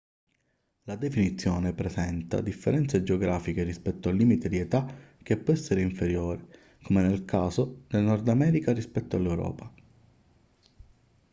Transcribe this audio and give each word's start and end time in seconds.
la 0.85 0.95
definizione 0.95 1.73
presenta 1.73 2.41
differenze 2.41 3.03
geografiche 3.03 3.61
rispetto 3.61 4.09
al 4.09 4.15
limite 4.15 4.49
di 4.49 4.57
età 4.57 4.83
che 5.21 5.37
può 5.37 5.53
essere 5.53 5.81
inferiore 5.83 6.73
come 6.81 7.03
nel 7.03 7.23
caso 7.23 7.83
del 7.87 8.01
nord 8.01 8.27
america 8.27 8.73
rispetto 8.73 9.15
all'europa 9.17 9.71